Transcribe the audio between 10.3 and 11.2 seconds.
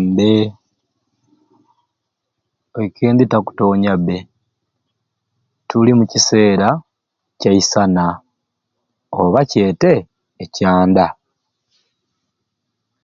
ekyanda